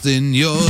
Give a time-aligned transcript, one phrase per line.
[0.00, 0.69] lost in your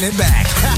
[0.00, 0.68] It back.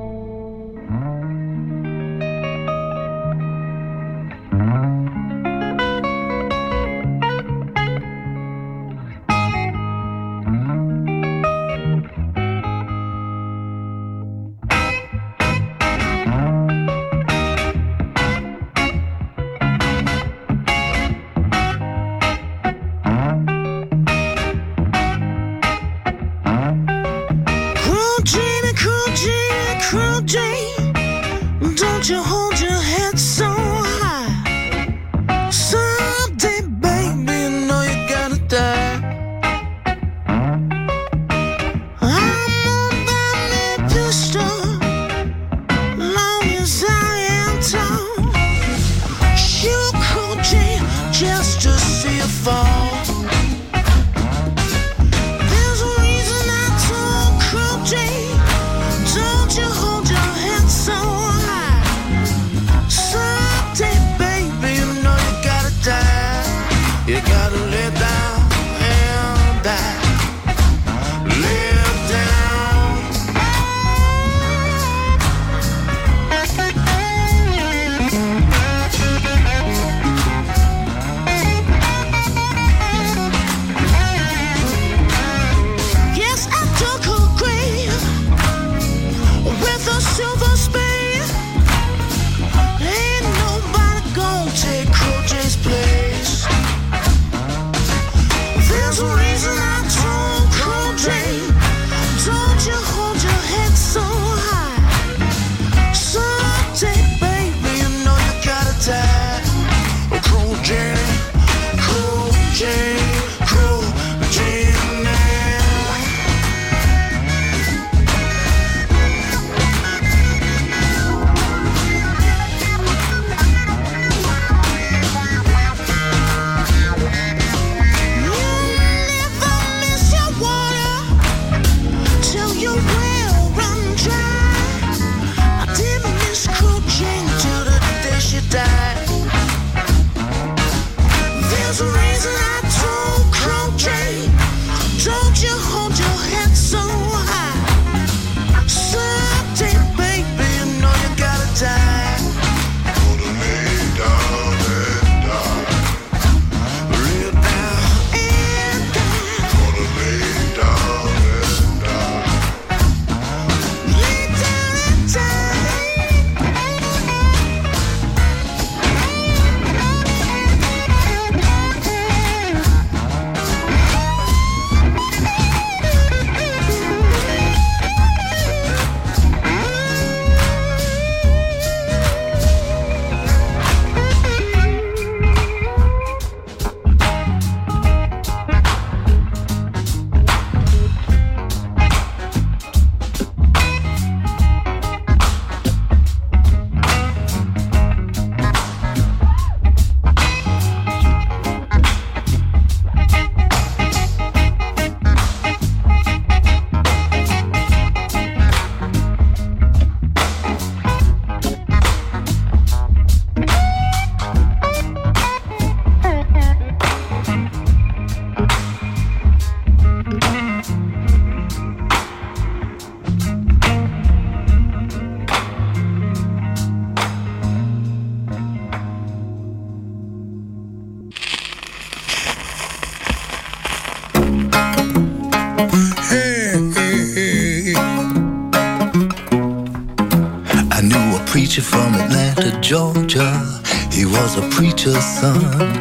[242.71, 243.61] Georgia.
[243.91, 245.75] He was a preacher's son.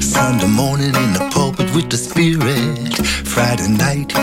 [0.00, 2.96] Sunday morning in the pulpit with the spirit.
[3.24, 4.13] Friday night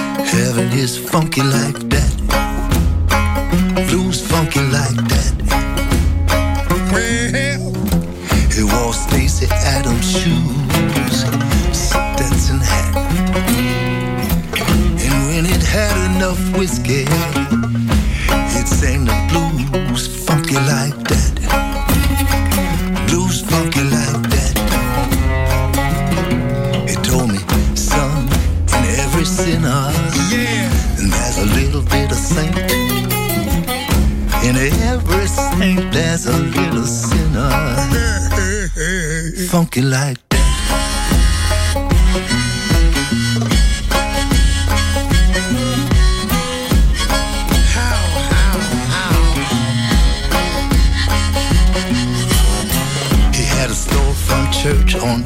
[55.12, 55.24] on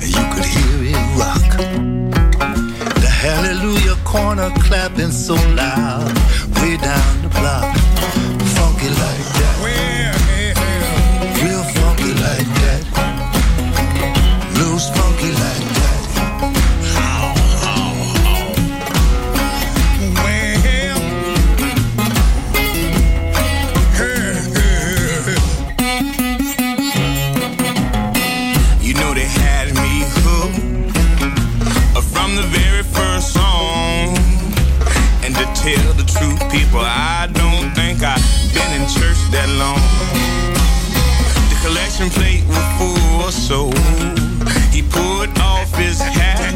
[0.00, 1.50] and you could hear it rock.
[3.04, 6.12] The Hallelujah corner clapping so loud,
[6.60, 7.76] way down the block,
[41.96, 43.70] Collection plate was full, so
[44.70, 46.52] he put off his hat.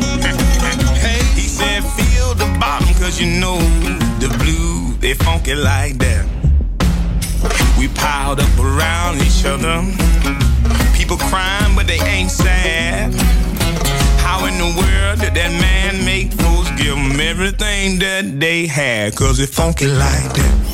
[0.98, 3.56] Hey, he said, feel the bottom, cause you know
[4.18, 6.26] the blue, they funky like that.
[7.78, 9.80] We piled up around each other.
[10.94, 13.14] People crying, but they ain't sad.
[14.20, 19.16] How in the world did that man make folks give them everything that they had?
[19.16, 20.69] Cause it funky like that.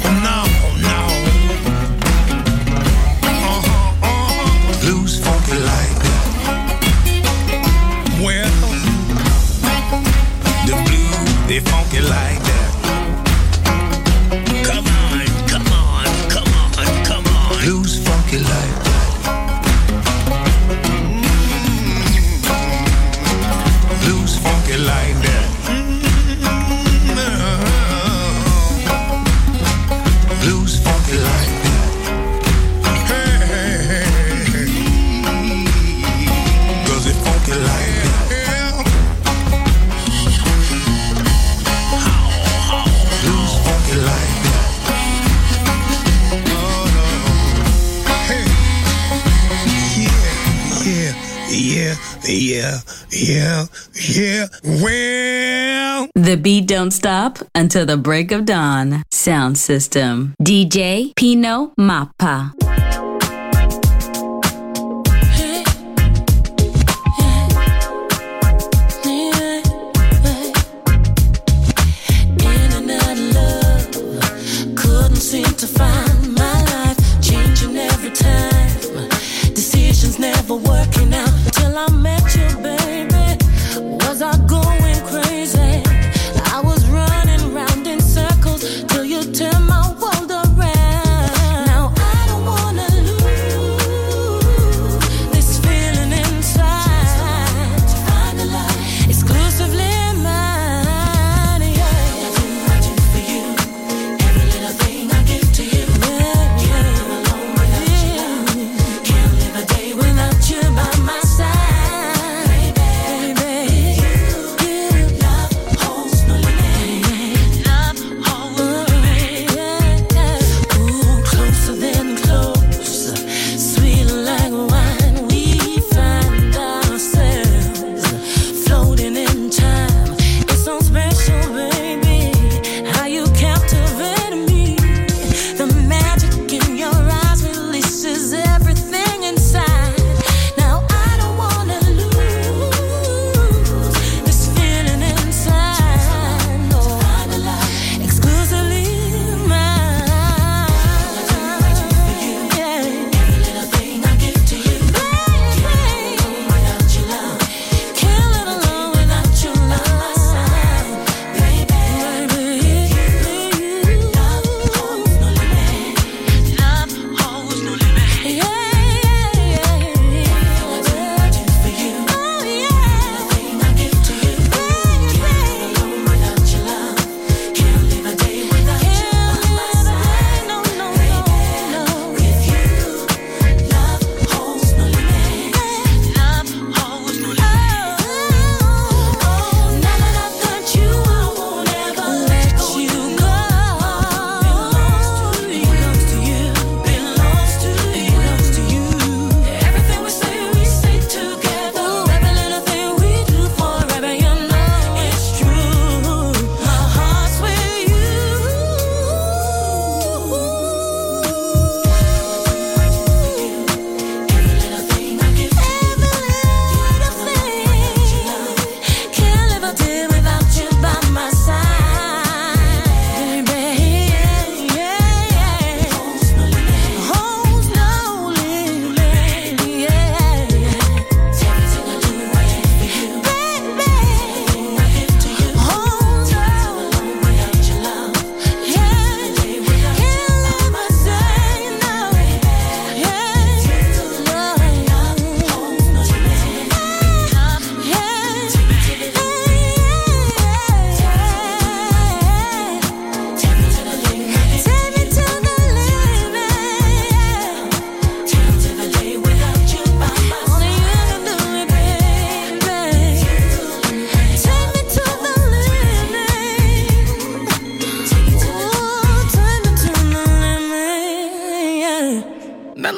[11.97, 12.36] Funky like
[52.29, 52.79] yeah,
[53.11, 54.47] yeah, yeah.
[54.65, 59.03] Well, The beat don't stop until the break of dawn.
[59.11, 60.35] Sound system.
[60.43, 62.86] DJ Pino Mappa.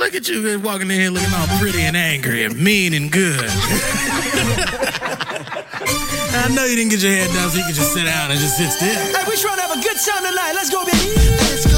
[0.09, 3.45] Look at you walking in here looking all pretty and angry and mean and good.
[6.33, 8.41] I know you didn't get your hair done, so you can just sit down and
[8.41, 8.89] just sit still.
[8.89, 10.53] Hey, we trying to have a good time tonight.
[10.55, 11.13] Let's go, baby.
[11.13, 11.78] Let's go.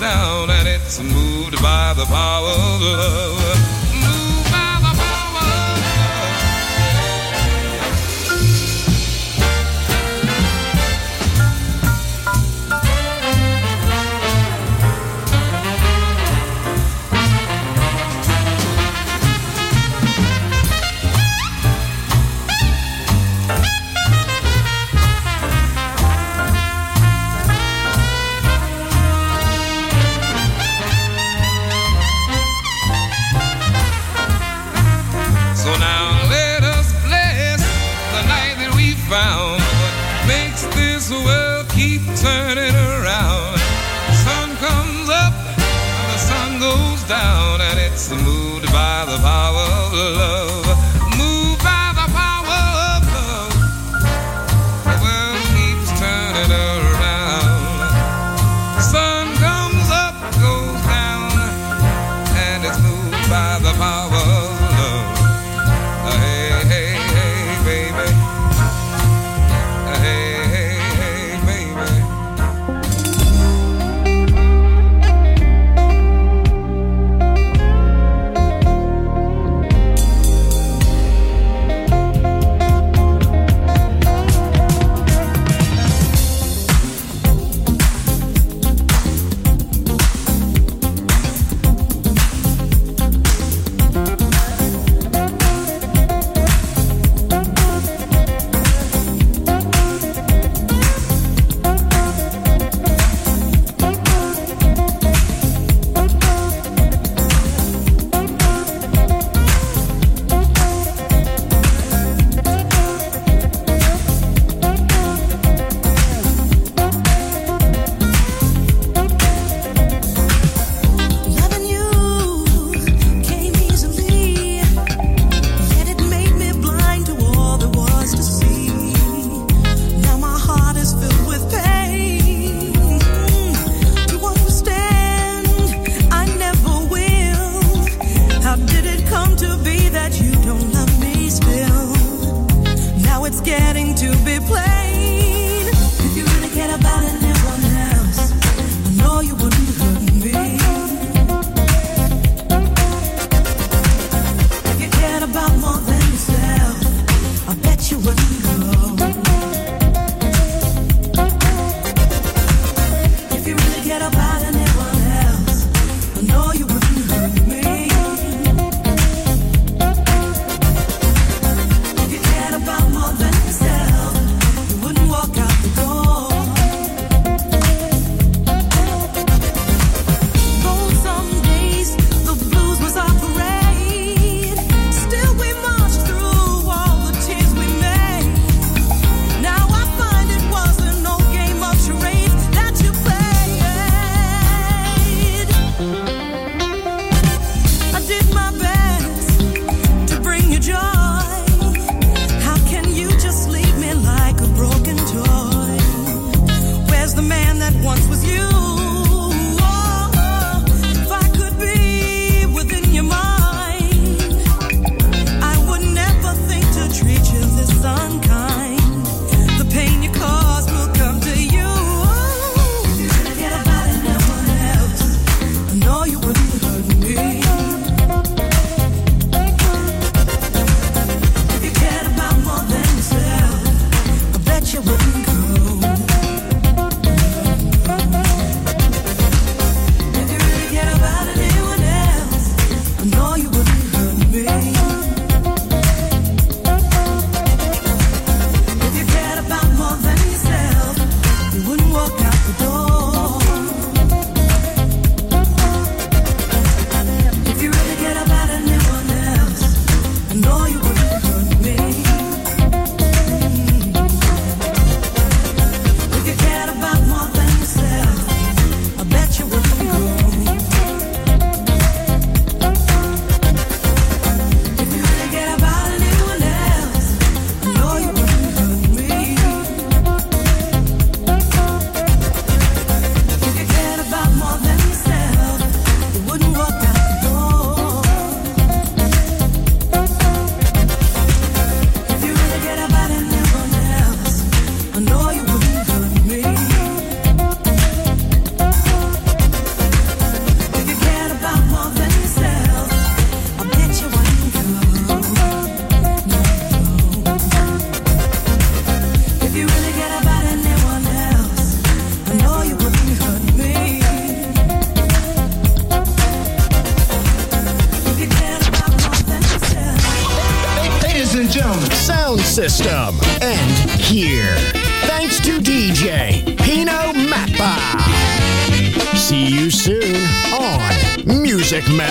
[0.00, 3.79] down and it's moved by the power of love.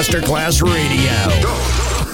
[0.10, 1.09] Masterclass Radio.